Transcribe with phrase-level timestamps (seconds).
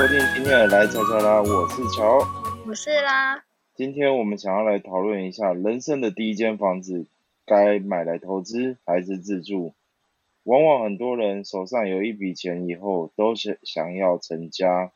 [0.00, 2.26] 收听今天的来悄悄啦，我是乔，
[2.66, 3.44] 我是啦。
[3.74, 7.04] 今天我们想要来讨论一下人生的第一间房子，
[7.44, 9.74] 该买来投资还是自住？
[10.44, 14.90] 往往很多人手上有一笔钱以后，都是想要成家，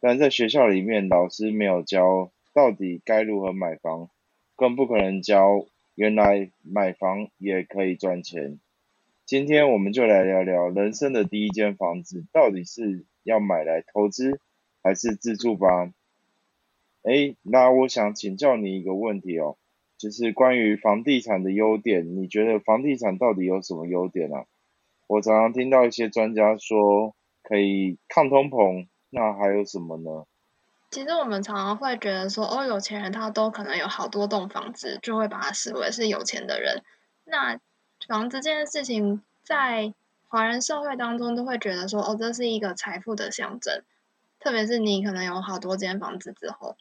[0.00, 4.10] 但在学校里面老师没有教到底该如何买房，
[4.56, 8.58] 更不可能教原来买房也可以赚钱。
[9.24, 14.40] 今天我们就来聊聊人生的第一间房子到底是要买来投资
[14.82, 15.92] 还是自住吧。
[17.02, 19.56] 哎，那我想请教你一个问题哦，
[19.98, 24.44] 就是关于房地产的优点，你觉得房地产到底有什么优点呢？
[25.08, 30.26] 我常常听到一些专家说可以抗通膨，那还有什么呢？
[30.90, 36.82] 其实我们常常会觉得说，哦，有钱人他都可能有好多栋房子，就会把他视为是有钱的人。
[37.24, 37.58] 那
[38.06, 39.94] 房子这件事情，在
[40.32, 43.82] 华人社会当中都会觉得说，哦，这是一个财富的象征。
[44.40, 46.74] 特别是你可能有好多间房子之后，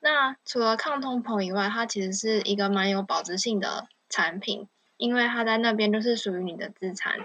[0.00, 7.20] 那除了抗通膨以外，它其实是一个蛮有保值性的产品，因为它在那边就是属于你的资产。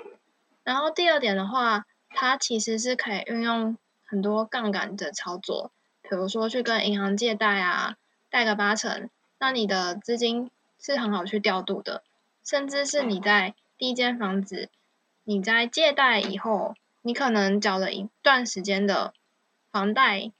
[0.63, 5.71] 然后第二点的话，它其实是可以运用很多杠杆的操作，
[6.03, 7.95] 比如说去跟银行借贷啊，
[8.29, 9.09] 贷个八成，
[9.39, 12.03] 那你的资金是很好去调度的。
[12.43, 14.69] 甚至是你在第一间房子，
[15.31, 19.13] 你在借贷以后，你可能缴了一段时间的
[19.71, 20.33] 房贷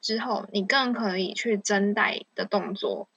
[0.00, 3.08] 之后，你更可以去增贷的动作，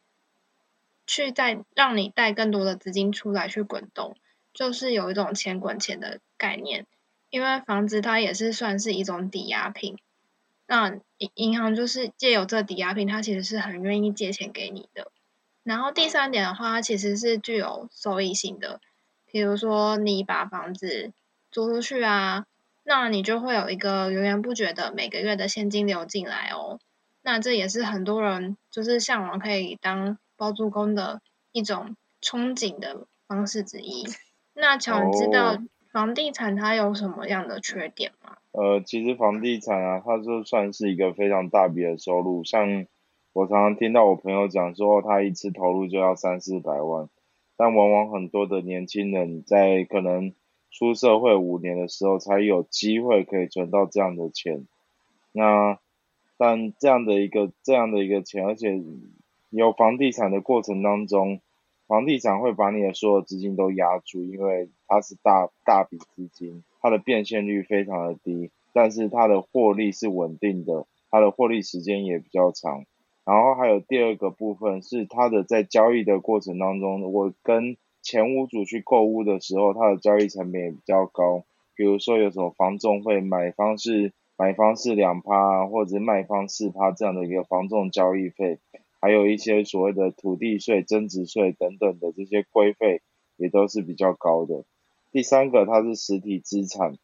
[1.05, 4.16] 去再让你贷更多的资金出来去滚动，
[4.55, 6.88] 就是有一种钱滚钱的概念。
[7.30, 10.00] 因为房子它也是算是一种抵押品，
[10.66, 15.11] 那银银行就是借有这抵押品，它其实是很愿意借钱给你的。
[15.61, 18.81] 然后第三点的话，它其实是具有收益性的。
[19.31, 21.11] 比如说，你把房子
[21.51, 22.45] 租出去啊，
[22.84, 26.79] 那你就会有一个源源不绝的每个月的现金流进来哦。
[27.22, 34.06] 那这也是很多人就是向往可以当包租公的一种憧憬的方式之一。
[34.53, 35.57] 那乔，你知道
[35.91, 38.38] 房地产它有什么样的缺点吗？
[38.51, 42.85] 呃，其实房地产啊，它就算是一个非常大笔的收入，像。
[43.31, 47.07] 我常常听到我朋友讲说，他一次投入就要三四百万，
[47.59, 50.34] 但往往很多的年轻人在可能
[50.72, 54.66] 出社会五年的时候，才有机会可以存到这样的钱。
[55.34, 55.78] 那
[56.38, 58.81] 但这样的一个这样的一个钱，而且
[59.50, 61.42] 有房地产的过程当中，
[61.86, 72.86] 房地产会把你的所有资金都压住，因为它是大大笔资金，它的变现率非常的低，但是它的获利是稳定的，它的获利时间也比较长。
[73.29, 81.44] 然后还有第二个部分是它的在交易的过程当中，我跟前屋主去购物的时候，它的交易成本也比较高。
[81.75, 88.57] 比如说有什么房仲会买方是买方是两趴，或者卖方四趴这样的一个房仲交易费，
[89.00, 93.03] 还有一些所谓的土地税、增值税等等的这些规费
[93.38, 94.63] 也都是比较高的。
[95.11, 96.97] 第三个它是实体资产，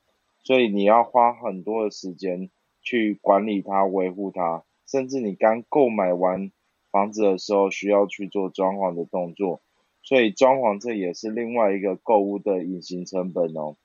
[0.44, 2.50] 所以你要花很多的时间
[2.81, 4.63] 去管理它、维护它。
[4.85, 6.51] 甚至你刚购买完
[6.91, 9.62] 房子的时候，需要去做装潢的动作，
[10.03, 13.75] 所以装潢这也是另外一个购物的隐形成本哦。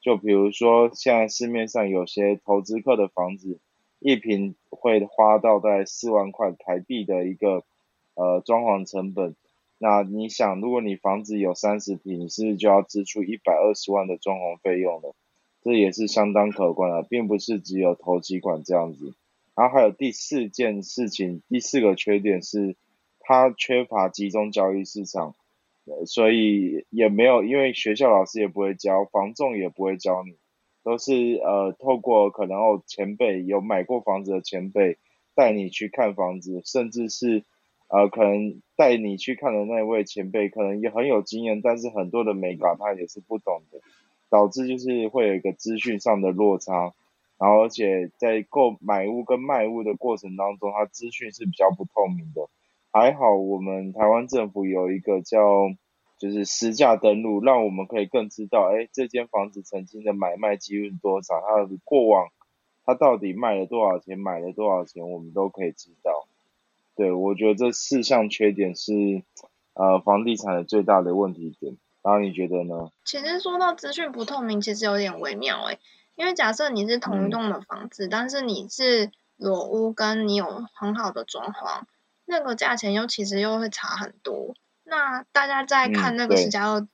[0.00, 3.58] 就比如说，现在市面上有些投资客的房子，
[3.98, 7.64] 一平会花到在四万块台币的一个
[8.14, 9.34] 呃装潢成本。
[9.78, 15.14] 那你想，如果你房子有三十平，你是不是就要支出一百二十万的装潢费用了？
[15.62, 19.14] 这也是相当可观的，并不是只有投机款这样子。
[19.58, 22.76] 然后还有第四件事情，第四个缺点是，
[23.18, 25.34] 它缺乏集中交易市场，
[26.06, 30.36] 所以也没有，因为学校老师也不会教，房仲也不会教你，
[30.84, 34.96] 都是呃透过可能哦前辈有买过房子的前辈
[35.34, 37.42] 带你去看房子，甚至是
[37.88, 43.80] 呃可能带你去看的那位前辈可能也很有经验，但是很多的美感他也是不懂的，
[44.30, 46.94] 导致就是会有一个资讯上的落差。
[47.38, 52.48] 然后，而且在购买物跟卖物的过程当中，它资讯是比较不透明的。
[52.90, 55.38] 还好，我们台湾政府有一个叫
[56.18, 62.28] 就是实价登录，让我们可以更知道，哎，这间房子曾经的买卖记录多少，它的过往，
[62.84, 66.26] 它到底卖了多少钱，买了多少钱，我们都可以知道。
[66.96, 69.22] 对，我觉得这四项缺点是
[69.74, 71.76] 呃房地产的最大的问题点。
[72.02, 72.90] 然后你觉得呢？
[73.04, 75.78] 其实说到资讯不透明，其实有点微妙哎。
[76.18, 81.82] 因为假设你是同一栋的房子，但是你是裸屋，跟你有很好的装潢，
[82.24, 84.56] 那个价钱又其实又会差很多。
[84.82, 86.88] 那大家在看那个十加二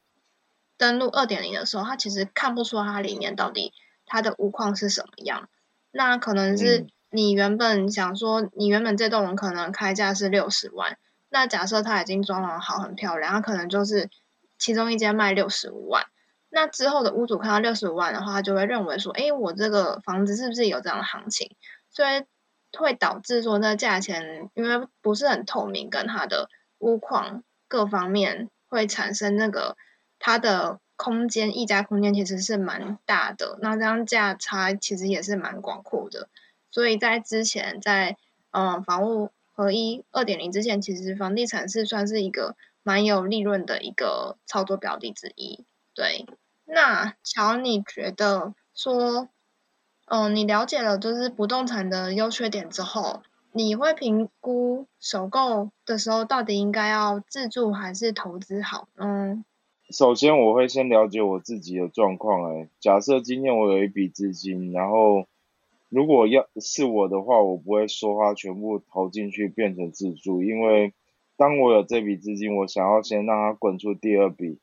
[0.77, 3.73] 登录二点零的时候，他其实看不出它里面到底
[4.05, 5.49] 它的屋况是什么样。
[5.91, 10.99] 那可能是你原本想说，你原本这栋楼可能开价是六十万，
[11.31, 14.11] 那假设它已经装潢好很漂亮，它可能就是
[14.59, 16.05] 其中一间卖六十五万，
[16.55, 21.55] 那之后的屋主看到六十五万的话，他就会认为说，哎，我这个房子是不是有这样的行情？
[21.91, 22.25] 所以
[22.79, 26.49] 会导致说，那价钱因为不是很透明，跟它的
[26.79, 29.77] 屋况各方面会产生那个
[30.19, 30.79] 它的。
[30.97, 36.29] 空间溢价空间其实是蛮大的，那这样价差其实也是蛮广阔的，
[36.71, 38.17] 所以在之前在
[38.53, 42.55] 嗯房屋合一二点零之前，其实房地产是算是一个
[42.85, 45.65] 蛮有利润的一个操作标的之一。
[45.97, 46.27] 对，
[46.65, 49.29] 那乔，你觉得说，
[50.07, 53.23] 嗯，你了解了就是不动产的优缺点之后，
[53.53, 58.89] 你会评估首购的时候到底应该要自住还是投资好？
[58.97, 59.45] 嗯。
[59.91, 62.51] 首先，我会先了解我自己的状况。
[62.51, 65.27] 哎，假设今天我有一笔资金，然后
[65.91, 70.95] 如果要是我的话，我不会说它全部投进去变成自住，因为
[71.37, 74.59] 当我有这笔资金，我想要先让它滚出第二笔，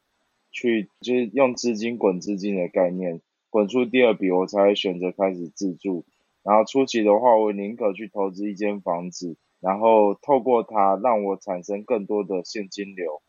[0.51, 6.06] 去就是用资金滚资金的概念，滚出第二笔，我才会选择开始自住。
[6.44, 13.21] 然后初期的话，我宁可去投资一间房子，然后透过它让我产生更多的现金流。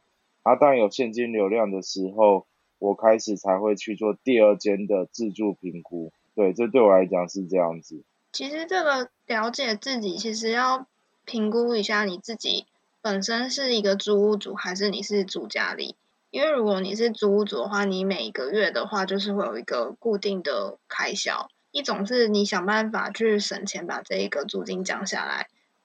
[0.43, 2.47] 啊，当有现金流量的时候，
[2.79, 6.13] 我开始才会去做第二间的自助评估。
[6.35, 8.03] 对，这对我来讲是这样子。
[8.33, 10.87] 其实这个了解自己，其实要
[11.25, 12.65] 评估一下你自己
[13.03, 15.95] 本身是一个租屋主还是你是住家里。
[16.32, 21.49] 因为如果你是租屋主的话，你每一个月的话就是会有一个固定的开销。
[21.70, 25.44] 一种是你想办法去省钱，把这一个租金降下来；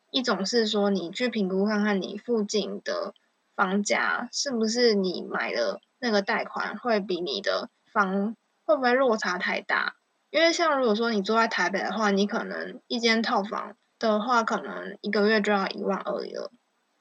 [0.10, 3.14] 一种是说你去评估看看你附近的。
[3.58, 9.96] 房价是不是你买的那个贷款会比你的房会不会落差太大？
[10.30, 16.52] 因为像如果说你住在台北的话，你可能一间套房的话，可能一个月就要一万二了。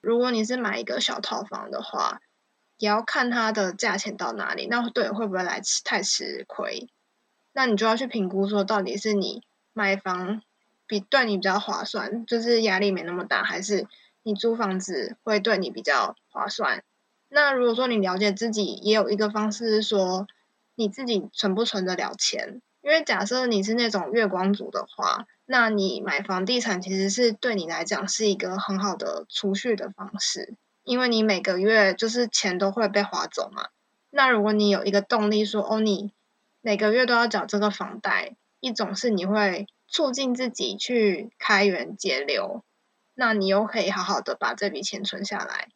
[0.00, 2.22] 如果你是买一个小套房的话，
[2.78, 6.88] 也要看它的价钱到哪里，那对会不会来吃太吃亏？
[7.52, 9.42] 那你就要去评估说，到底是你
[9.72, 10.42] 买房
[10.86, 13.86] 比对你比较划算，就是压力没那么大，还是？
[14.22, 16.82] 你租房子会对你比较划算。
[17.28, 20.26] 那如果说你了解自己，也有一个方式是说，
[20.74, 22.60] 你自己存不存得了钱？
[22.82, 30.54] 因为假设你是那种月光族的话，那你买房地产其实是对你来讲是一个很好的储蓄的方式，
[30.86, 33.70] 因为你每个月就是钱都会被划走嘛。
[34.10, 36.12] 那如果你有一个动力说，哦，你
[36.60, 42.62] 每个月都要缴这个房贷，一种是你会促进自己去开源节流。
[43.14, 45.68] 那你又可以好好的把这笔钱存下来。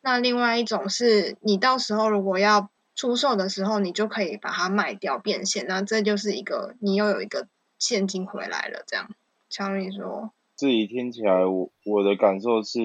[0.00, 5.66] 那另外一种是你到时候如果要出售的时候，你就可以把它卖掉变现。
[5.68, 7.46] 那这就是一个你又有一个
[7.78, 8.82] 现金回来了。
[8.88, 9.08] 这样，
[9.48, 12.80] 强宇说，自己听起来，我我的感受是，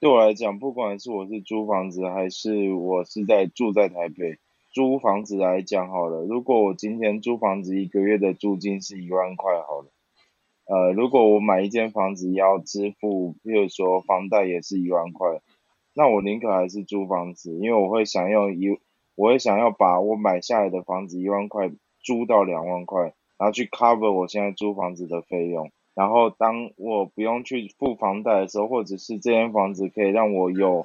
[0.00, 4.38] 对我来讲，不管是我是租房子，还是我是在住在台北
[4.72, 6.22] 租房子来讲好了。
[6.22, 9.90] 如果我今天租房子一个月的租金是一万块好了。
[10.66, 15.40] 呃，如果我买一间房子要支付，比如说房贷也是一万块，
[15.94, 18.78] 那我宁可还是租房子，因为我会想要一，
[19.16, 21.72] 我会想要把我买下来的房子一万块
[22.04, 30.84] 租到两万块，然后去 cover 我现在租房子的费用，然后当我不用去付房贷的时候，或者是这间房子可以让我有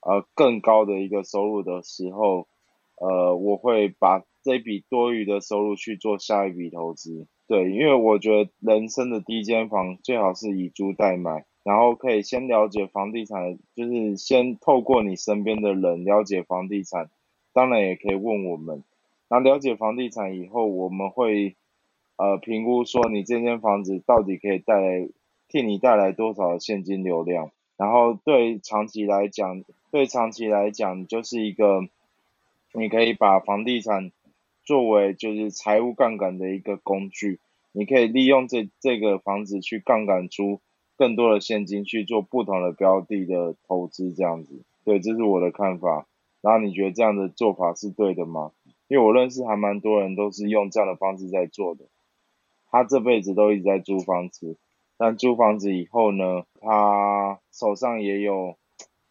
[0.00, 2.46] 呃更高的一个收入的时候，
[2.96, 7.26] 呃，我会把这笔多余的收入去做下一笔投资。
[7.46, 17.10] 对，因为我觉得人生的第一间房最好是以租代买，然后可以先了解房地产，就是先透过你身边的人了解房地产，
[17.52, 18.82] 当然也可以问我们。
[19.28, 21.54] 然后了解房地产以后，我们会
[22.16, 25.08] 呃评估说你这间房子到底可以带来
[25.48, 31.88] 替你带来多少现金流量，然后对长期来讲，对长期来讲就是一个
[32.72, 34.12] 你可以把房地产。
[34.66, 37.38] 作为就是财务杠杆的一个工具，
[37.72, 40.58] 你可以利用这这个房子去杠杆出
[40.96, 46.06] 更多的现金去做不同的标的的投资，这样子，对，这是我的看法。
[46.40, 48.52] 然后你觉得这样的做法是对的吗？
[48.88, 51.84] 因为我认识还蛮多人都是用这样的方式在做的，
[52.74, 54.56] 他这辈子都一直在租房子，
[54.98, 58.56] 但租房子以后呢，他手上也有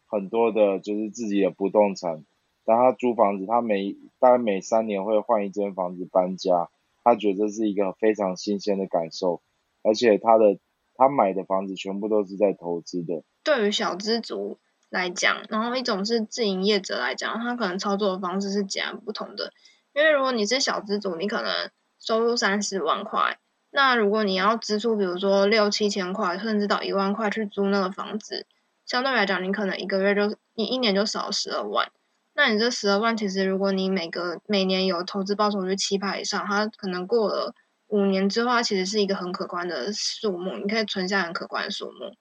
[0.06, 2.26] 很多的就是自己的不动产。
[2.66, 6.68] 但他租房子，他每大概每三年会换一间房子搬家，
[7.02, 9.40] 他觉得是一个非常新鲜的感受，
[9.82, 10.58] 而且他的
[10.94, 13.24] 他买的房子全部都是在投资的。
[13.42, 14.58] 对于小资族
[14.90, 19.54] 来讲，然后一种是自营业者来讲，他可能操作的方式是截然不同的。
[19.94, 23.38] 因为如果你是小资族，你可能收入三十万块，
[23.76, 28.46] 那如果你要支出，比如说六七千块，甚至到一万块去租那个房子，
[28.86, 31.90] 相对来讲，你可能一个月就你一年就少十二万。
[32.34, 37.52] 那你这十二万，其实如果你每个每年有投资报酬率七趴以上，它可能过了
[37.88, 42.14] 五年之后，它其实是一个很可观的数目，你可以存下很可观的数目。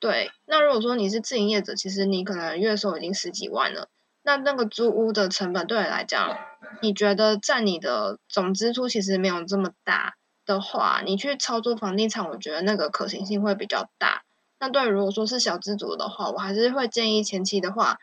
[0.00, 3.88] 对，那如果说你是自营业者，其实你可能月收已经十几万了，
[4.24, 6.36] 那那个租屋的成本对你来讲，
[6.82, 10.16] 你觉得占你的总支出其实没有这么大
[10.48, 14.24] 的话，你去操作房地产，我觉得那个可行性会比较大。
[14.58, 18.00] 那对，如果说是小资族的话，我还是会建议前期的话。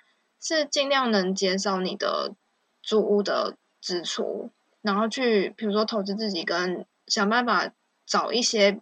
[0.48, 2.36] 是尽量能减少你的
[2.84, 4.52] 租屋的支出，
[4.84, 7.72] 然后去比如说投资自己，跟想办法
[8.06, 8.74] 找一些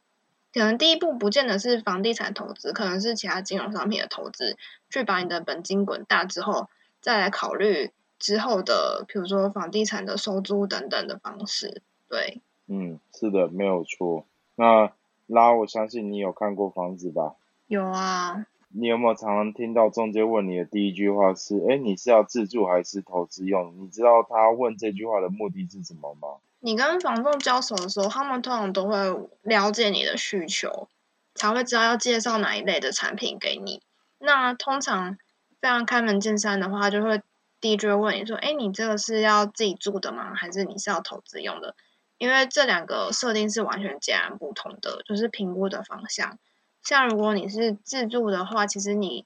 [0.51, 4.57] 可能第一步不见得是房地产投资，可能是其他金融商品的投资，
[4.89, 6.67] 去把你的本金滚大之后，
[6.99, 11.81] 再来考虑之后的比如说房地产的收租等等的方式。
[12.09, 12.41] 对，
[12.75, 14.25] 嗯，是的，没有错。
[14.55, 14.91] 那
[15.27, 17.35] 拉，我相信你有看过房子吧？
[17.67, 18.47] 有啊。
[18.75, 23.75] 你有没有常常听到中介问你的第一句话是：哎，你是要自住还是投资用？
[23.77, 26.39] 你知道他问这句话的目的是什么吗？
[26.61, 28.95] 你跟房东交手的时候，他们通常都会
[29.43, 30.87] 了解你的需求，
[31.35, 33.83] 才会知道要介绍哪一类的产品给你。
[34.17, 35.17] 那通常
[35.61, 37.21] 非常开门见山的话，就会
[37.61, 40.33] 第一句问你说：哎，你这个是要自己住的吗？
[40.33, 41.75] 还是你是要投资用的？
[42.23, 46.39] 因为这两个设定是完全截然不同的，就是评估的方向。
[46.81, 49.25] 像如果你是自住的话，其实你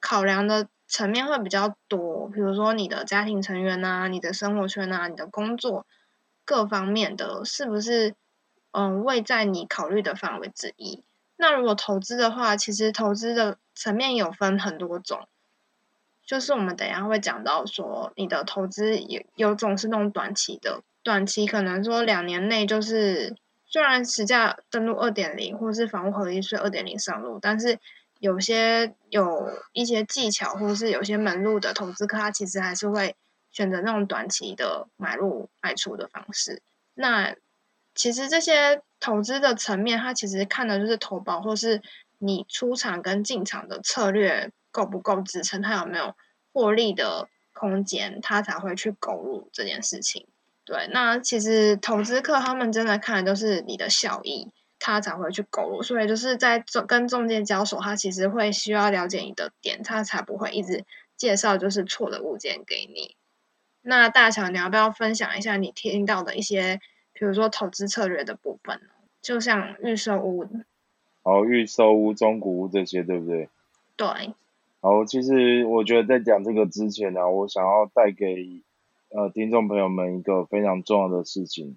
[0.00, 5.84] 考量的层面会比较多，比如说你的家庭成员啊、你的生活圈啊、你的工作
[6.46, 8.14] 各方面的，是不是
[8.70, 11.04] 嗯位在你考虑的范围之一？
[11.36, 15.28] 那如果投资的话，其实投资的层面有分很多种，
[16.24, 23.36] 就是我们等一下会讲到说，你的投资有有种是那种短期的，短期可能说两年内就是。
[23.72, 27.78] 虽然实价登录二点零，或是房屋合一税二点零上路，但是
[28.18, 33.14] 有些有一些技巧，或是有些门路的投资客，他其实还是会
[33.52, 36.60] 选择那种短期的买入卖出的方式。
[36.94, 37.36] 那
[37.94, 41.80] 其实这些投资的层面，它其实看的就是投保，或是
[42.18, 46.16] 你出场跟进场的策略够不够支撑，它有没有
[46.52, 50.26] 获利的空间，它才会去购入这件事情。
[50.70, 54.46] 对，那其实投资客他们真的看的都是你的效益，
[54.78, 55.82] 他才会去购入。
[55.82, 60.84] 所以就是在中跟中介交手，他其实会需要了解你的点，他才不会一直
[61.16, 63.16] 介绍就是错的物件给你。
[63.82, 66.78] 那大乔，你要不要分享一下你听到的一些，
[67.12, 68.90] 比如说投资策略的部分呢？
[69.20, 70.46] 就像预售屋，
[71.24, 73.48] 哦，预售屋、中古屋这些，对不对？
[73.96, 74.06] 对。
[74.80, 78.62] 好，其实我觉得在讲这个之前呢，我想要带给。
[79.12, 81.76] 呃，听众朋友们，一个非常重要的事情，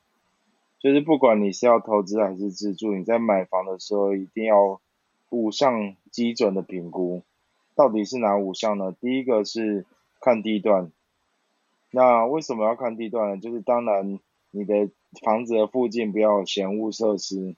[0.79, 4.79] 就是不管你是要投资还是自住，你在买房的时候一定要
[5.31, 7.23] 五项基准的评估。
[7.73, 8.95] 到底是哪五项呢？
[9.01, 9.87] 第一个是
[10.21, 10.91] 看地段。
[11.89, 13.37] 那为什么要看地段呢？
[13.37, 14.19] 就是当然
[14.51, 14.91] 你的
[15.23, 17.55] 房子的附近不要有闲物设施。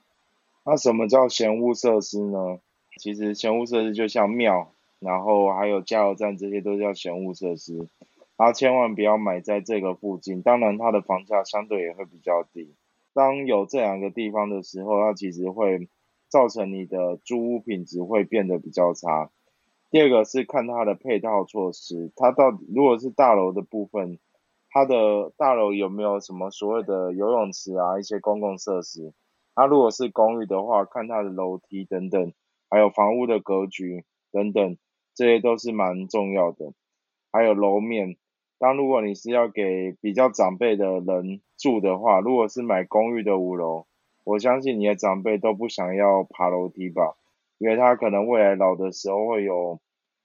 [0.64, 2.60] 那什么叫闲物设施呢？
[2.98, 7.86] 其实闲物设施就像庙，然后还有加油站，这些都叫闲物设施。
[8.36, 12.74] 然后千万不要买在这个附近，当然它的房价相对也会比较低。
[13.14, 15.88] 当有这两个地方的时候，它其实会
[16.28, 19.30] 造成你的租屋品质会变得比较差。
[19.90, 24.18] 第二个是看它的配套措施，它到底如果是大楼的部分，
[24.68, 29.14] 它的大楼有没有什么所谓的游泳池啊，一些公共设施？
[29.54, 32.34] 它如果是公寓的话，看它的楼梯等等，
[32.68, 34.76] 还有房屋的格局等等，
[35.14, 36.74] 这些都是蛮重要的。
[37.32, 38.18] 还有楼面。
[38.58, 43.86] 当如果你是要给比较长辈的人住的话，如果是买公寓的五楼，
[44.24, 47.16] 我相信你的长辈都不想要爬楼梯吧，
[47.58, 49.78] 因为他可能未来老的时候会有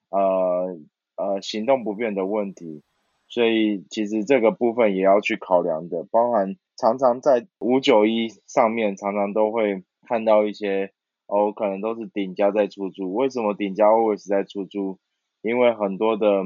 [0.09, 0.79] 呃
[1.17, 2.83] 呃行动不便的问题，
[3.27, 10.93] 所以其实这个部分也要去考量的，包含常常在五九一上面常常都会看到一些
[11.27, 14.99] 哦，可能都是顶家在出租，为什么顶家 always 在出租？
[15.41, 16.45] 因为很多的。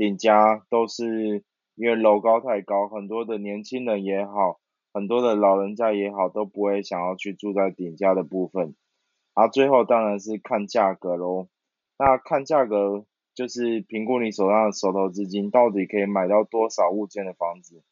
[0.00, 4.58] 顶家都是因为楼高太高，很多的年轻人也好，
[4.94, 8.74] 很多的老人家也好，都不会想要去住在顶家的部分。
[9.34, 11.48] 啊最后当然是看价格喽。
[11.98, 13.04] 那看价格
[13.34, 17.82] 就是评估你手上的手头资金到底可以买到多少物件的房子。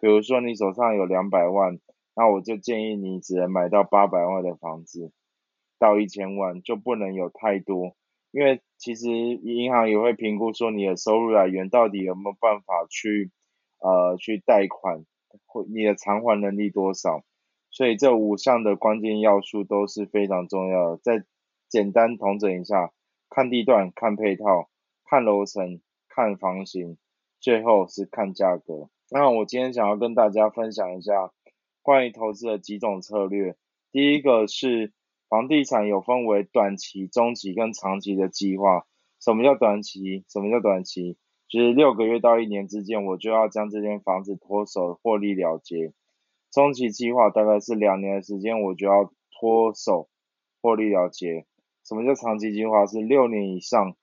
[0.00, 1.80] 比如说你手上有两百万，
[2.14, 5.10] 那我就建议你只能买到八百万的房子，
[5.76, 7.96] 到一千万就不能有太多。
[8.38, 13.32] 因为其实银行也会评估说你的收入来源到底有没有办法去
[13.80, 15.04] 呃去贷款，
[15.44, 17.24] 或你的偿还能力多少，
[17.72, 20.98] 所以这五项的关键要素都是非常重要的。
[20.98, 21.24] 再
[21.68, 22.92] 简单统整一下：
[23.28, 24.70] 看地段、看配套、
[25.04, 26.96] 看楼层、看房型，
[27.40, 28.88] 最后是看价格。
[29.10, 31.32] 那我今天想要跟大家分享一下
[31.82, 33.56] 关于投资的几种策略。
[33.90, 34.92] 第一个是
[35.28, 38.86] 房地产有分为短期、中期跟长期的计划。
[39.20, 40.24] 什么叫短期？
[40.28, 41.16] 什么叫短期？
[41.48, 45.92] 就是六个月到一年之间，我就要将这间房子脱手获利了结。
[46.50, 50.08] 中期计划大概是两年的时间，我就要脱手
[50.62, 51.46] 获利了结。
[51.84, 52.86] 什么叫长期计划？
[52.86, 53.96] 是六年以上，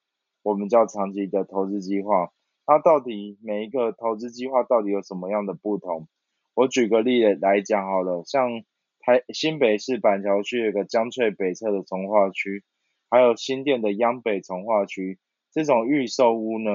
[0.43, 2.31] 我们叫长期的投资计划。
[2.65, 6.07] 它到底每一个投资计划到底有什么样的不同？
[6.55, 8.63] 我举个例子来讲好了，像
[9.05, 12.63] 台新北市板桥区有个江翠北侧的从化区，
[13.07, 15.19] 还有新店的央北从化区，
[15.51, 16.71] 这种预售屋呢，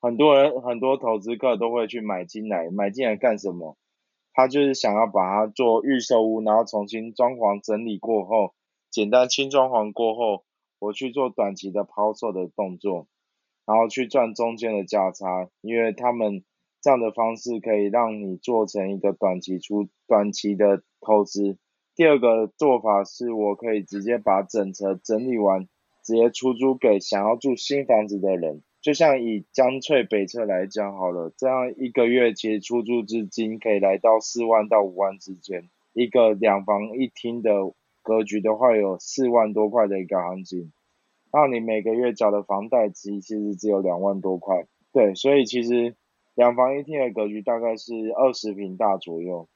[0.00, 3.76] 很多人很多投资客都会去买进来，买进来干什么？
[4.32, 8.54] 他就是想要把它做预售屋，然后重新装潢整理过后，
[8.90, 10.46] 简单轻装潢过后，
[10.78, 13.08] 我去做短期的抛售的动作。
[13.66, 16.44] 然后去赚中间的价差，因为他们
[16.80, 21.58] 这样的方式可以让你做成一个短期出短期的投资。
[21.94, 25.68] 第二个做法是我可以直接把整车整理完，
[26.02, 28.62] 直接出租给想要住新房子的人。
[28.80, 37.50] 就像以江翠北侧来讲好了，这样一个月其实出租资金可以来到四万到五万之间，一个两房一厅的
[38.02, 40.70] 格局的话，有四万多块的一个行情。
[41.32, 45.96] 那你每个月缴的房贷其实只有两万多块，对，所以其实
[46.34, 49.48] 两房一厅的格局大概是二十平大左右，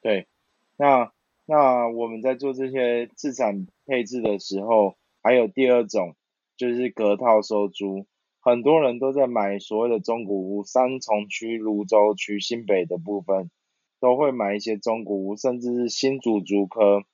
[0.00, 0.28] 对，
[0.76, 1.12] 那
[1.50, 6.14] 那我们在做这些资产配置的时候，还有第二种
[6.58, 8.04] 就是隔套收租，
[8.38, 13.50] 很多人都在买所谓的中古屋，三重区、泸州区、新北的部分
[13.98, 17.04] 都会买一些中古屋，甚至是新竹竹科。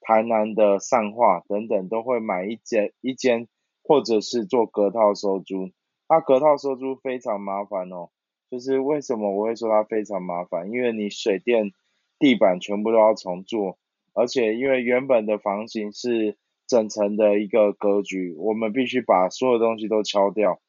[0.00, 3.46] 台南的上化等等都会买一间一间，
[3.84, 5.70] 或者是做隔套收租。
[6.08, 8.08] 那隔套收租非常麻烦哦，
[8.50, 10.70] 就是为什么我会说它非常麻烦？
[10.70, 11.72] 因为你水电、
[12.18, 13.78] 地板全部都要重做，
[14.12, 20.60] 而且因为原本的房型是整层的一个格局，我们必须把所有东西都敲掉，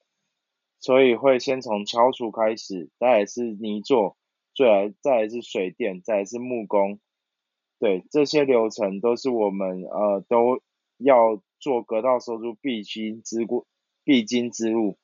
[0.80, 4.18] 所以会先从敲除开始，再来是泥做，
[4.56, 7.00] 再来再来是水电，再来是木工。
[7.80, 10.62] 对这些流程都是我们呃都
[10.98, 13.66] 要做隔套收租必经之过
[14.06, 14.98] 必经之路。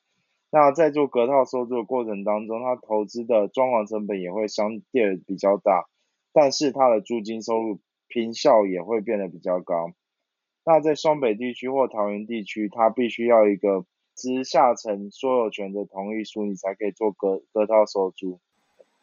[0.50, 5.90] 那在做隔套收租的过程当中，它投资的装潢成本也会相对比较大，
[6.32, 9.94] 但是它的租金收入坪效也会变得比较高。
[10.66, 18.40] 那在双北地区或桃园地区，它必须要一个直下层所有权的同意书，你才可以做隔隔套收租。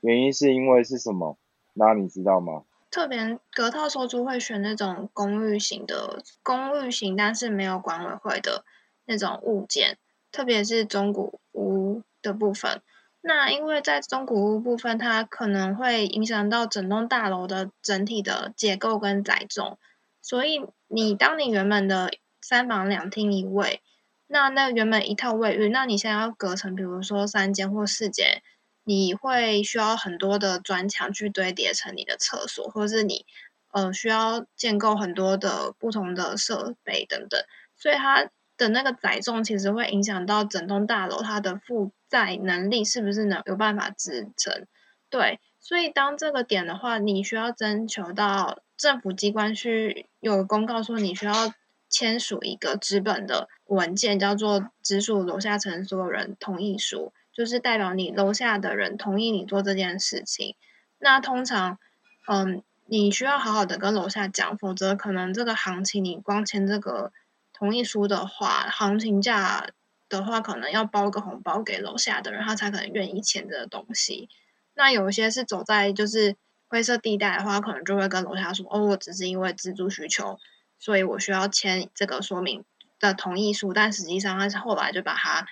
[0.03, 1.39] 原因是因为是什么？
[1.73, 2.65] 那你知道吗？
[2.91, 8.65] 特别隔套收租会选那种公寓型的公寓型，但是没有管委会的
[9.07, 9.99] 那种物件，
[10.31, 12.81] 特别是中古屋的部分。
[13.27, 19.79] 那因为在中古屋部分，它可能会影响到整栋大楼的整体的结构跟载重，
[20.23, 23.83] 所以你当你原本的三房两厅一卫，
[24.29, 28.43] 那那原本一套卫浴，那你现在要隔成，比如说三间或四间。
[28.89, 33.27] 你会需要很多的砖墙去堆叠成你的厕所，或是你
[33.73, 37.45] 呃需要建构很多的不同的设备等等，
[37.77, 44.67] 所以它的那个载重其实会影响到整栋大楼它的负载能力是不是能有办法支撑。
[45.11, 51.53] 对，所以当这个点的话，你需要征求到政府机关去有公告说你需要
[51.89, 57.13] 签署一个纸本的文件，叫做直属楼下层所有人同意书。
[57.33, 60.57] 就是代表你楼下的人同意你做这件事情，
[60.99, 61.79] 那通常，
[62.27, 67.13] 嗯，你需要好好的跟楼下讲，否则可能这个行情你光签这个
[67.57, 69.67] 同意书的话，行情价
[70.09, 74.29] 的话可能要包个红包给楼下的人，他才可能愿意签这个东西。
[74.75, 76.37] 那有一些是走在就是
[76.69, 80.39] 灰色地带的话，可能就会跟楼下说，哦，我只是因为自住需求，
[80.79, 82.65] 所以我需要签这个说明
[83.01, 85.47] 的同意书，但实际上他是后来就把它。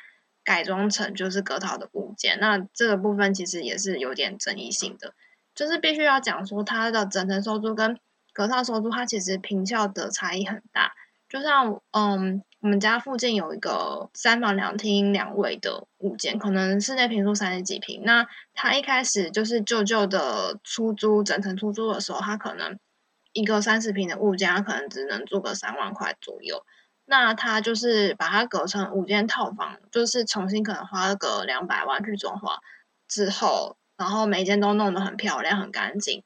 [0.46, 5.14] 改装成就是隔套的物件，那这个部分其实也是有点争议性的，
[5.54, 7.98] 就是必须要讲说它的整层收租跟
[8.30, 10.92] 隔套收租，它其实平效的差异很大。
[11.28, 22.78] 就像嗯，我们家附近有一个三房两厅两卫的物件，可能室内平数三十几平，那它一开始就是旧旧的出租整层出租的时候，它可能
[23.32, 26.64] 一个三十平的物件，可能只能租个三万块左右。
[27.06, 32.56] 那他就是把它隔成五间套房，就是重新可能花个两百万去装潢
[33.08, 36.22] 之后，然后每间都弄得很漂亮、很干净。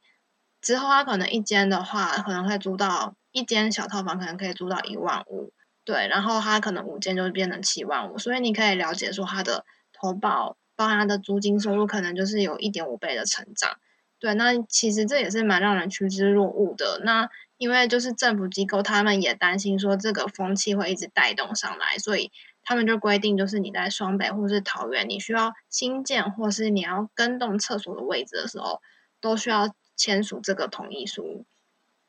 [0.60, 5.52] 之后他可能一间的话，可能会租到一间小套房，可能可以租到一万五，
[5.84, 13.78] 对，然后他可能五间就变成七万五，所以你可以了解说他的投保，包含他的租金收入，可能就是有一点五倍的成长，
[14.18, 17.00] 对，那其实这也是蛮让人趋之若鹜的。
[17.04, 22.32] 那因为就是政府机构他们也担心说这个风气会一直带动上来，所以
[22.64, 28.80] 他们就规定，就是你在双北或是桃园，你需要新建或是你要更动厕所的位置的时候，
[29.20, 29.72] 都需要。
[29.98, 31.44] 签署这个同意书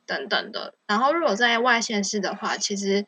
[0.05, 3.05] 等等的，然后如果在外县市的话，其实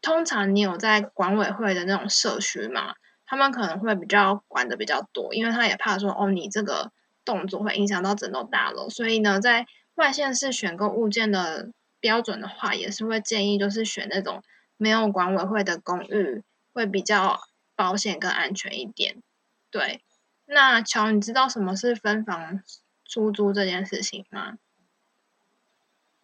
[0.00, 2.94] 通常你有在管委会的那种社区嘛，
[3.26, 6.92] 他们可能会比较管的比较多，因为他也怕说哦，你这个
[7.24, 14.42] 动作会影响到整栋大楼，所以呢，在外县市选购物件的标准的话，也是会建议就是选那种
[14.76, 17.40] 没有管委会的公寓，会比较
[17.74, 19.22] 保险跟安全一点。
[19.70, 20.02] 对，
[20.46, 22.62] 那乔，你知道什么是分房？
[23.10, 24.56] 出租这件事情吗？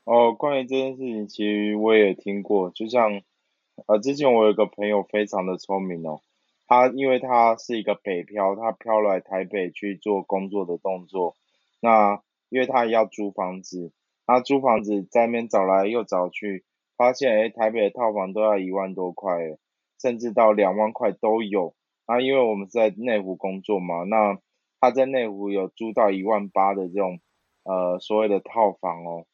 [0.05, 2.71] 哦，关于这件事情，其实我也听过。
[2.71, 3.23] 就像，
[3.87, 6.21] 呃，之前我有个朋友非常的聪明哦，
[6.69, 11.35] 他因为他是一个北漂，他漂来台北去做工作的动作。
[11.81, 13.91] 那因为他要租房子，
[14.25, 16.65] 他租房子在那边找来又找去，
[16.97, 19.59] 发现哎，台北的套房都要一万多块，
[20.01, 21.75] 甚至到两万块都有。
[22.07, 24.39] 那因为我们是在内湖工作嘛，那
[24.87, 27.19] 他在内湖有租到一万八的这种，
[27.65, 29.27] 呃，所谓的套房哦，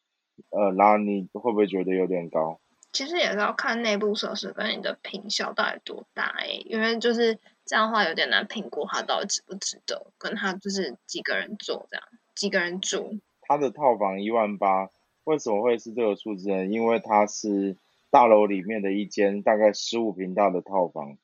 [0.49, 2.59] 呃，然后你会不会觉得有点高？
[2.91, 13.19] 其实也是要看内部设施跟你的坪效到底多大诶，因为就是这样的话有点难评估它到底值不值得，跟他就是几个人住这样，几个人住。
[13.41, 14.89] 他的套房一万八，
[15.25, 16.65] 为什么会是这个数字呢？
[16.65, 17.77] 因为它是
[18.09, 21.15] 大楼里面的一间大概十五平大的套房，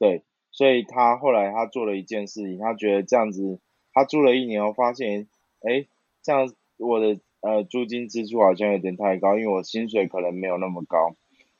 [0.00, 3.60] 对，所以他后来他做了一件事情，他觉得这样子。
[3.98, 5.26] 他住了一年后，发现，
[5.62, 5.88] 哎，
[6.22, 11.16] 这样我的呃租金支出好像有点太高，因为我薪水可能没有那么高。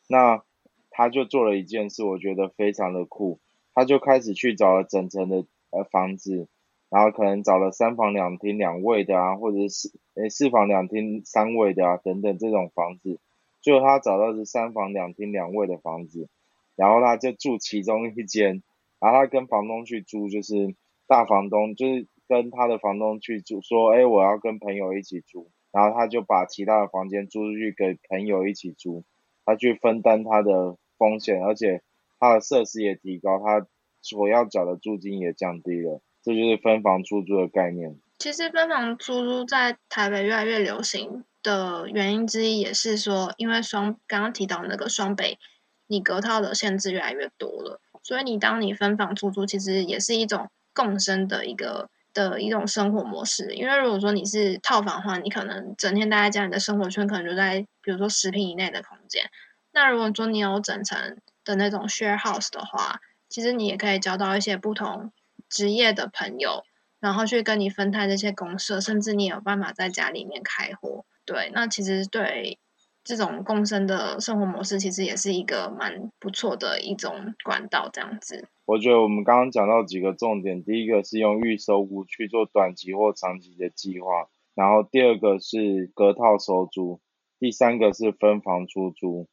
[0.07, 0.45] 那
[0.89, 3.41] 他就做了一件事，我觉得非常的酷，
[3.75, 6.47] 他就开始去找了整层的呃房子，
[6.91, 13.19] 然后可能找了三房两厅两卫的啊，或者是诶四房两厅三卫的啊等等这种房子，
[13.61, 16.29] 最后他找到是三房两厅两卫的房子，
[16.77, 18.63] 然后他就住其中一间，
[19.01, 20.77] 然后他跟房东去租，就是
[21.09, 22.07] 大房东就是。
[22.29, 29.03] 跟他的房东去住，说，哎，我要跟朋友一起住，然后他就把其他的房间租出去给朋友一起租，
[29.47, 31.81] 他去分担他的风险，而且
[32.21, 33.67] 他的设施也提高，他
[34.03, 37.97] 所要缴的租金也降低了，这就是分房出租的概念。
[38.19, 45.39] 其实分房出租在台北越来越流行的原因之一，也是说，因为双刚刚提到那个双北，
[45.87, 51.89] 你隔套的限制越来越多了，所以你当你分房出租，其实也是一种共生的一个。
[52.19, 59.31] 的一种生活模式，因为如果说你是套房的话，你可能整天待在家里的生活圈可能就在比如说十平以内的空间。
[59.71, 65.13] 那如果说你有整层的那种 share house 的话，其实你也可以交到一些不同
[65.49, 66.65] 职业的朋友，
[66.99, 71.05] 然后去跟你分摊这些公社，甚至你有办法在家里面开火。
[71.25, 72.59] 对，那其实对。
[73.09, 78.47] 这种共生的生活模式其实也是一个蛮不错的一种管道，这样子。
[78.67, 87.01] 我觉得我们刚刚讲到几个重点，第一个是用预收屋去做短期或长期的计划，然后第二个是隔套收租，
[87.39, 89.27] 第三个是分房出租。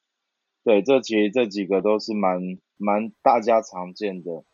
[0.63, 4.45] 对，这其实这几个都是蛮蛮大家常见的。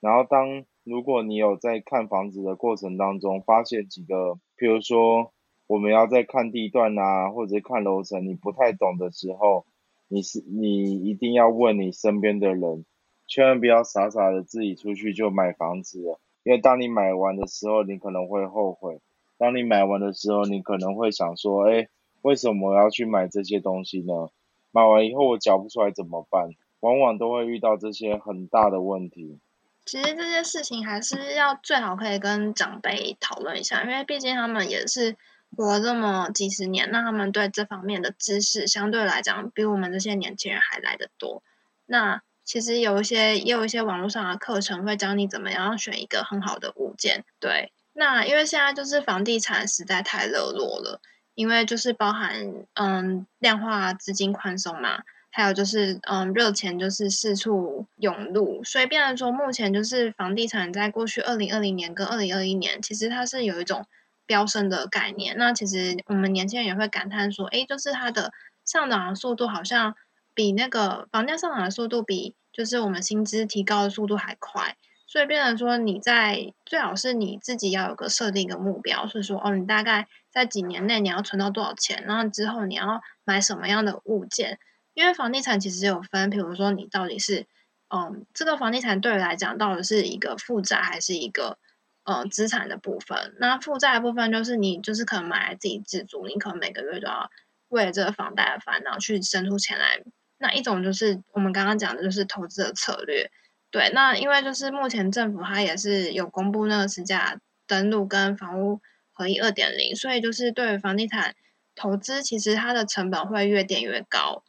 [0.00, 5.30] 然后当如果你有在看房子的过程当中发现几个，比如说。
[5.66, 9.64] 我们要在看地段啊，或者看楼层，你不太懂的时候，
[10.08, 12.84] 你是你一定要问你身边的人，
[13.26, 16.00] 千万不要傻傻的自己出去就买房子，
[16.42, 18.98] 因为当你买完的时候，你可能会后悔；
[19.38, 21.88] 当你买完的时候，你可能会想说，哎，
[22.20, 24.28] 为什么我要去买这些东西呢？
[24.70, 26.50] 买完以后我缴不出来怎么办？
[26.80, 29.38] 往往都会遇到这些很大的问题。
[29.86, 35.16] 其实这些事情还是要最好可以跟长辈讨论一下，因为毕竟他们也是。
[35.54, 41.42] 活这么几十年，那他们对这方面的知识相对来讲比我们这些年轻人还来得多。
[41.86, 47.24] 那其实有一些也有一些网络上的课程会教你怎么样选一个很好的物件。
[47.40, 51.00] 对，那因为现在就是房地产实在太热络了，
[51.34, 63.86] 因为就是包含嗯量化资金宽松嘛，还有就是嗯热钱就是四处涌入，所以变成说目前就是房地产在过去二零二零年跟二零二一年，其实它是有一种。
[64.26, 68.32] 飙升的概念，那其实我们年轻人也会感叹说，哎，就是它的
[68.64, 69.94] 上涨的速度好像
[70.34, 74.76] 比那个房价上涨的速度比，就是我们薪资提高的速度还快。
[75.06, 84.58] 所以变成说你在最好是你自己要有个设定一个目标，是说哦，你大概在几年内你要存到多少钱，然后之后你要买什么样的物件。
[84.94, 87.46] 因为房地产其实有分，比如说你到底是，
[87.94, 91.58] 嗯，这个房地产对我来讲到底是一个负债还是一个
[92.04, 93.34] 呃资产的部分。
[93.38, 97.30] 那负债的部分就是你就是可能买来自己自住，你可能每个月都要
[97.68, 100.02] 为了这个房贷的烦恼去生出钱来。
[100.38, 103.30] 那一种就是我们刚刚讲的就是投资的策略。
[103.70, 108.80] 对，那因为就是目前政府它也是有公布那个实价登录跟房屋
[109.12, 111.34] 合一二点零，所以就是对于房地产
[111.74, 114.44] 投资，其实它的成本会越垫越高。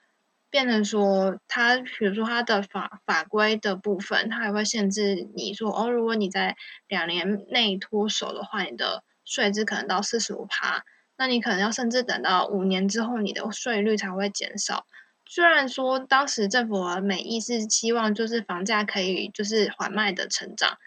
[0.55, 6.55] 变成说，它比如说它的法法规的部分，它还会限制你说哦，如果你在
[6.87, 10.85] 两年内脱手的话，你的税制可能到四十五趴，
[11.17, 14.85] 那你可能要甚至等到五年之后，你的税率才会减少。
[15.25, 20.77] 虽然说当时政府的美意是希望就是房价可以就是缓慢的成长，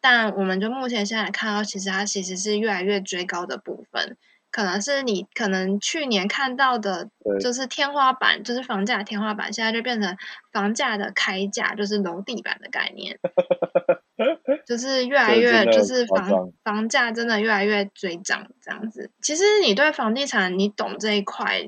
[0.00, 4.16] 但我们就目前现在看到，其实它其实是越来越追高的部分。
[4.52, 7.08] 可能是你可能去年看到的，
[7.40, 10.16] 就是天花板，就是房价天花板，现在就变成
[10.52, 13.18] 房价的开价，就是楼地板的概念，
[14.66, 19.10] 就是越来越，就是房房价真的越来越追涨这样子。
[19.22, 21.62] 其实你对房地产你懂这一块，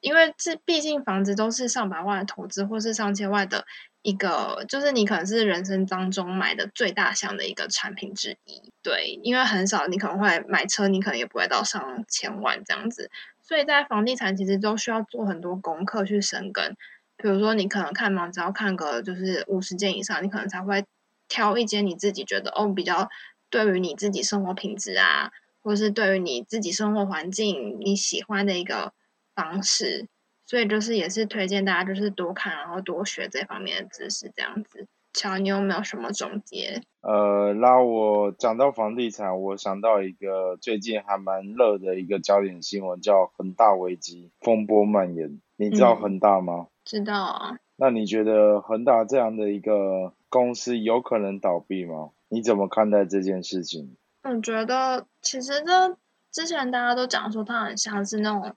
[0.00, 3.64] 因为这毕竟房子都是上百万的投资，或是上千万的。
[4.08, 13.10] 一个就是你可能是人生当中买的最大项的一个产品之一，对，因为很少你可能会买车，你可能也不会到上千万这样子，
[13.42, 16.74] 所以在房地产其实都需要做很多功课去深耕。
[17.18, 20.86] 比如说你可能看房只要看个就是五十间以上，你可能才会
[21.28, 23.10] 挑一间你自己觉得哦比较
[23.50, 25.30] 对于你自己生活品质啊，
[25.62, 28.94] 或是对于你自己生活环境你喜欢的一个
[29.34, 30.06] 方式。
[30.48, 34.86] 所以就是也是推荐大家就是多看，然后多学这方面的知识，这样子。
[35.12, 36.80] 乔，你有没有什么总结？
[37.02, 45.38] 呃，那我讲到房地产，我想到一个最近还蛮热的一个焦点新闻，叫恒大危机风波蔓延。
[45.56, 46.68] 你知道恒大吗？
[46.82, 47.58] 知道啊。
[47.76, 52.08] 那你觉得恒大这样的一个公司有可能倒闭吗？
[52.30, 53.96] 你怎么看待这件事情？
[54.22, 55.98] 我觉得其实这
[56.32, 58.56] 之前大家都讲说它很像是那种。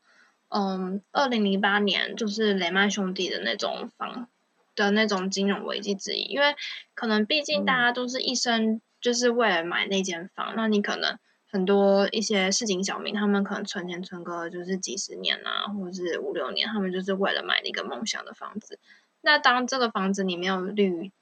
[0.53, 4.27] 嗯，二零零八年就是雷曼兄弟的那种房
[4.75, 6.57] 的那种金融危机之一，因为
[6.93, 11.17] 可能毕竟大家都是一生就是为了买那间房，那你可能
[11.49, 18.77] 很多一些市井小民，他们可能存钱存个就是几十年啊，或者是五六年，他们就是为了买那个梦想的房子。
[19.21, 21.13] 那当这个房子你没有绿，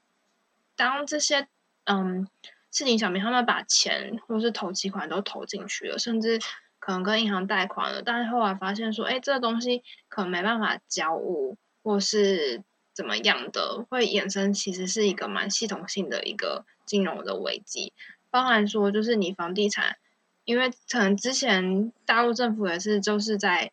[0.74, 1.46] 当这些
[1.84, 2.26] 嗯
[2.72, 6.40] 市井小民他们把钱或者是投期款都投进去了，甚至。
[6.80, 12.62] 可能跟银行贷款了，但是后来发现说，哎，这个东西可能没办法交屋，或是
[12.92, 17.92] 怎么样的，会衍生其实是一个蛮系统性的一个金融的危机。
[18.30, 19.98] 包含说，就是你房地产，
[20.44, 23.70] 因为可能之前大陆政府也是就是在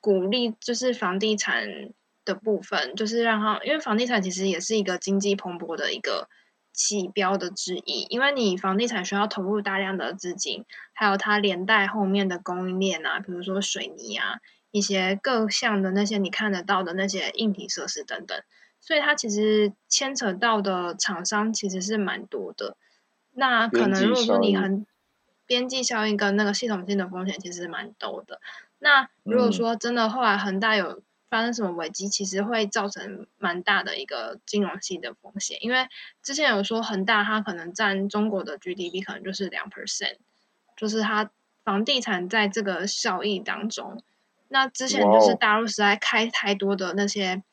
[0.00, 1.92] 鼓励，就是房地产
[2.24, 6.28] 的部分，就是让它，因为房地产其实也是一个经济蓬勃的一个。
[6.72, 14.38] 起标的之一，因为你房地产需要投入大量的资金，还有它连带后面的供应链啊，比如说水泥啊，
[14.70, 18.40] 一些各项的那些你看得到的那些硬体设施等等，
[18.80, 22.76] 所以它其实牵扯到的厂商其实是蛮多的。
[23.32, 24.86] 那可能如果说你很
[25.46, 28.40] 边际效应跟那个系统性的风险其实蛮多的。
[28.78, 35.86] 那如果说真的后来恒大有发生什么危机，其实会造成蛮大的一个金融系的风险，因为
[36.22, 40.16] 之前有说恒大它可能占中国的 GDP 可能就是两 percent，
[40.76, 41.30] 就是它
[41.64, 44.02] 房地产在这个效益当中，
[44.48, 47.44] 那之前就是大陆实在开太多的那些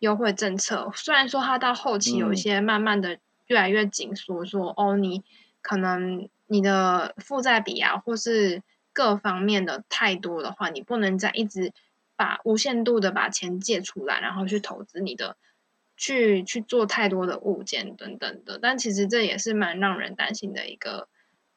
[0.00, 5.24] 优惠政策，虽然说它到后期有一些慢慢的越来越紧缩，说哦你
[5.62, 11.72] 可能你的负债比啊，或是各方面的太多的话，你不能再一直。
[12.16, 15.36] 把无限度的把钱借出来，然后去投资你的，
[15.96, 21.08] 去去做太多的物件等等的，但其实这也是蛮让人担心的一个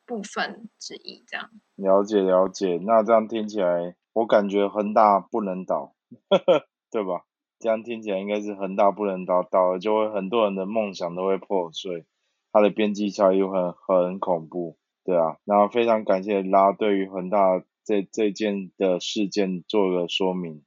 [0.05, 1.23] 部分之一。
[1.27, 5.93] 这样了解了解，那这样听起来，我感觉恒大不能倒，
[6.89, 7.25] 对吧？
[7.59, 12.05] 这样听起来应该是恒大不能倒，倒了就会很多人的梦想都会破碎，
[12.51, 15.37] 它的边际效益很很恐怖，对啊。
[15.45, 17.63] 然后非常感谢拉对于恒大。
[17.87, 20.61] 这这件的事件做个说明。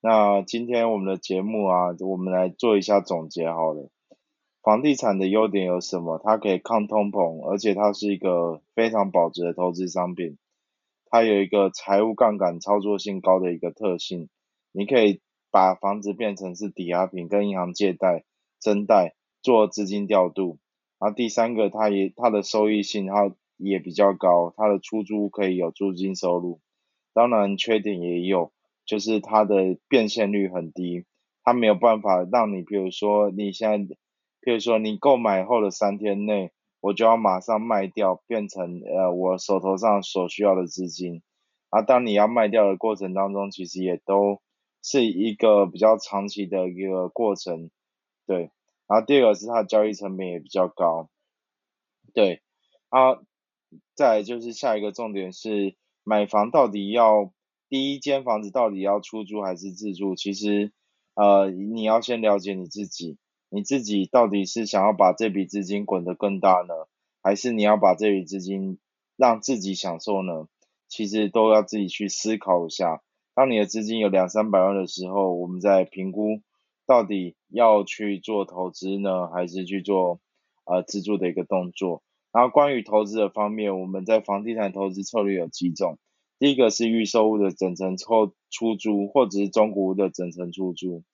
[0.00, 3.90] 那今天我们的节目啊，我们来做一下总结好了。
[4.62, 6.20] 房地产的优点有什么？
[6.22, 10.38] 它可以抗通膨，而且它是一个非常保值的投资商品。
[11.10, 14.28] 它有一个财务杠杆操作性高的一个特性，
[14.70, 15.20] 你可以
[15.50, 18.22] 把房子变成是抵押品，跟银行借贷、
[18.60, 20.60] 增贷做资金调度。
[21.00, 23.34] 然后第三个，它也它的收益性它
[23.68, 26.60] 也比较高，它的出租可以有租金收入。
[27.14, 28.52] 当然缺点也有，
[28.84, 31.04] 就是它的变现率很低，
[31.42, 33.96] 它没有办法让你，比如说你现在，
[34.40, 41.22] 比如说你购买后的三天内，我就要马上卖掉，变成呃我手头上所需要的资金。
[41.70, 44.40] 啊，当你要卖掉的过程当中，其实也都
[44.82, 47.70] 是一个比较长期的一个过程，
[48.26, 48.50] 对。
[48.88, 51.08] 然后第二个是它的交易成本也比较高，
[52.12, 52.42] 对。
[52.90, 53.14] 啊，
[53.94, 55.76] 再就是下一个重点是。
[56.04, 57.32] 买房到底要
[57.68, 60.16] 第一间房子到底要出租还是自住？
[60.16, 60.72] 其实，
[61.14, 66.74] 呃，你要先了解你自己，你自己到底是想要把这笔资金滚得更大呢，
[67.22, 68.80] 还是你要把这笔资金
[69.16, 70.48] 让自己享受呢？
[70.88, 73.00] 其实都要自己去思考一下。
[73.32, 76.40] 当你的资金有两三百万的时候，我们在评估
[76.84, 80.18] 到底要去做投资呢，还是去做
[80.64, 82.02] 呃自住的一个动作。
[82.32, 85.98] 然后关于投资的方面，我们在房地产投资策略有几种。
[86.38, 91.04] 第一个是预售屋的整层出出租，或者是中古屋的整层出租。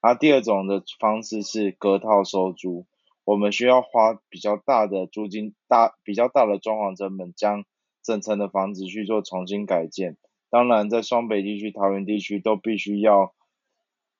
[0.00, 2.86] 然后第二种的方式是隔套收租，
[3.24, 7.64] 我们需要花比较大的租金、大比较大的装潢成本，将
[8.02, 10.16] 整层的房子去做重新改建。
[10.48, 13.34] 当然，在双北地区、桃园地区都必须要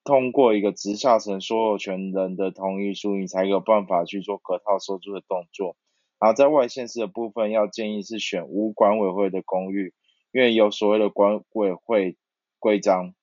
[0.04, 5.76] 通过一个直下层所有权人的同意书，你才有办法去做隔套收租的动作。
[6.18, 9.94] 然后在外县市的部分，要建议是选无管委会的公寓，
[10.32, 12.16] 因为有所谓的管委会
[12.58, 13.14] 规章，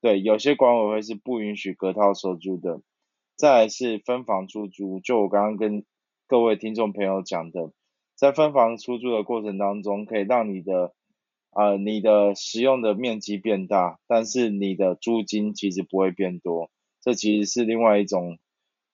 [0.00, 2.82] 对，有些管委会是不允许隔套收租的。
[3.36, 5.84] 再来是分房出租，就我刚刚跟
[6.28, 7.72] 各位听众朋友讲的，
[8.14, 10.94] 在分房出租的过程当中，可以让你的
[11.50, 18.38] 呃你的使用的面积变大，但是你的租金其实不会变多，这其实是另外一种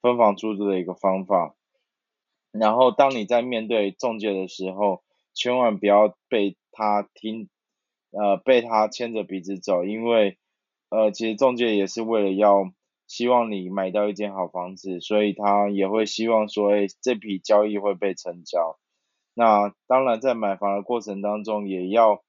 [0.00, 1.54] 分房出租的一个方法。
[2.52, 5.02] 然后，当你在面对中介的时候，
[5.34, 7.48] 千万不要被他听，
[8.10, 10.36] 呃，被他牵着鼻子走，因为，
[10.88, 12.72] 呃，其实中介也是为了要
[13.06, 18.78] 希望你买到一间好房子，所以他也会希望说，哎，这笔交易会被成交。
[19.34, 22.24] 那当然，在买房的过程当中，也要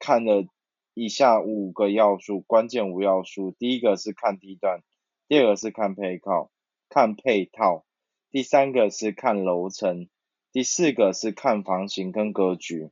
[0.00, 0.46] 看的
[0.94, 3.54] 以下五个要素，关键五要素。
[3.56, 4.82] 第一个是看地段，
[5.28, 6.50] 第二个是看配套，
[6.88, 7.84] 看配套。
[8.32, 10.06] 第三个是看楼层，
[10.52, 12.90] 第四个是看房型跟格局，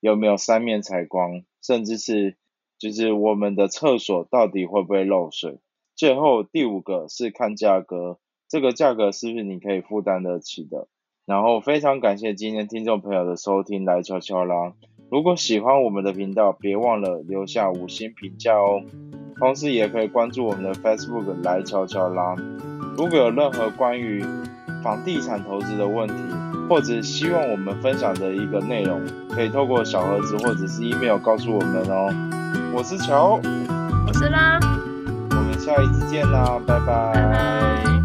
[0.00, 2.36] 有没有三面采光，甚至是
[2.78, 5.58] 就是我们的厕所到底会不会漏水。
[5.94, 10.88] 最后第五个是看价格，这个价格是不是你可以负担得起的。
[11.26, 14.72] 然后非常感谢今天听众朋友的收听，来悄悄啦。
[15.10, 18.82] 如果喜欢我们的频道，别忘了留下五星评价哦。
[19.38, 22.34] 同时也可以关注我们的 Facebook 来悄悄啦。
[22.96, 24.24] 如果有任何关于
[24.82, 26.14] 房地产投资的问题，
[26.68, 32.08] 或者希望我们分享的一个内容，可以透过小盒子或者是 email 告诉我们哦。
[32.72, 33.40] 我是乔，
[34.06, 34.58] 我是拉，
[35.30, 37.97] 我们下一次见啦，拜拜。